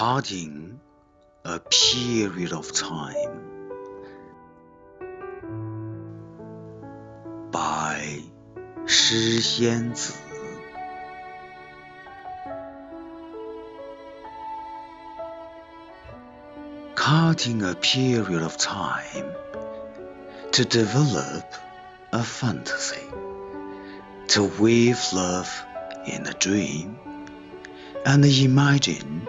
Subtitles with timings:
[0.00, 0.80] cutting
[1.44, 3.40] a period of time
[7.50, 8.22] by
[8.86, 10.14] 诗仙子
[16.94, 19.32] cutting a period of time
[20.50, 21.44] to develop
[22.12, 23.06] a fantasy,
[24.26, 25.48] to weave love
[26.06, 26.98] in a dream,
[28.04, 29.28] and imagine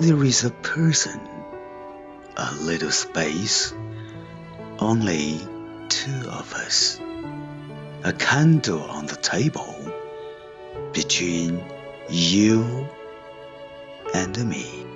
[0.00, 1.20] there is a person,
[2.36, 3.74] a little space,
[4.78, 5.40] only
[5.88, 7.00] two of us,
[8.04, 9.92] a candle on the table
[10.92, 11.64] between
[12.08, 12.88] you
[14.14, 14.86] and me.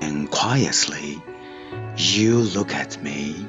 [0.00, 1.22] And quietly,
[1.96, 3.46] you look at me,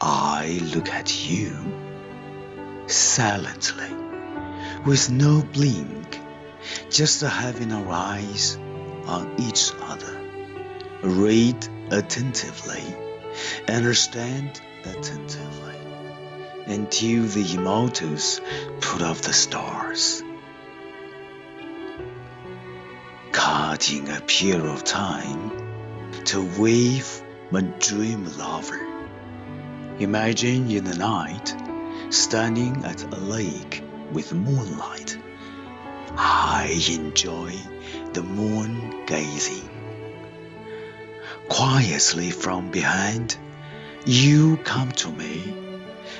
[0.00, 1.54] I look at you,
[2.86, 3.94] silently,
[4.86, 6.18] with no blink,
[6.88, 8.58] just having our eyes
[9.06, 10.20] on each other.
[11.02, 11.56] Read
[11.90, 12.82] attentively,
[13.68, 15.76] understand attentively,
[16.66, 18.40] until the immortals
[18.80, 20.22] put off the stars.
[23.32, 25.52] Cutting a period of time
[26.24, 28.80] to wave my dream lover.
[29.98, 31.54] Imagine in the night,
[32.10, 35.18] standing at a lake with moonlight.
[36.16, 37.54] I enjoy
[38.12, 39.68] the moon gazing.
[41.48, 43.36] Quietly from behind,
[44.06, 45.42] you come to me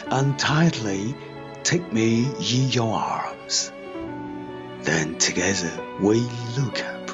[0.06, 1.14] and tightly
[1.62, 3.72] take me in your arms.
[4.82, 6.20] Then together we
[6.58, 7.10] look up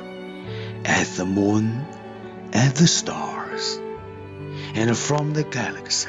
[0.85, 1.87] at the moon,
[2.53, 3.81] at the stars,
[4.75, 6.09] and from the galaxy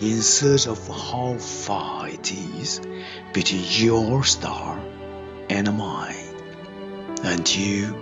[0.00, 2.80] in search of how far it is
[3.32, 4.80] between your star
[5.54, 6.34] and mine
[7.22, 7.96] until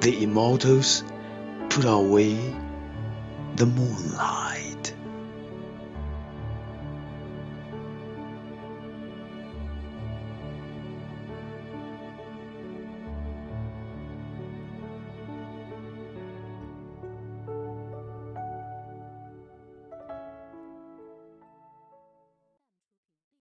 [0.00, 1.04] the immortals
[1.68, 2.34] put away
[3.56, 4.45] the moonlight.